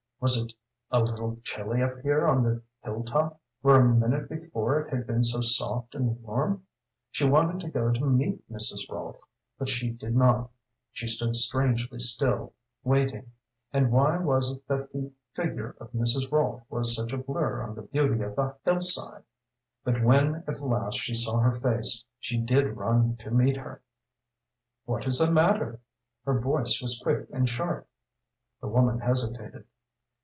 [0.21, 0.53] Was it
[0.91, 5.07] a little chilly up here on the hill top where a minute before it had
[5.07, 6.63] been so soft and warm?
[7.09, 8.87] She wanted to go to meet Mrs.
[8.87, 9.23] Rolfe,
[9.57, 10.51] but she did not;
[10.91, 12.53] she stood strangely still,
[12.83, 13.31] waiting.
[13.73, 16.31] And why was it that the figure of Mrs.
[16.31, 19.23] Rolfe was such a blur on the beauty of the hillside?
[19.83, 23.81] But when at last she saw her face she did run to meet her.
[24.85, 25.79] "What is the matter?"
[26.25, 27.87] her voice was quick and sharp.
[28.61, 29.65] The woman hesitated.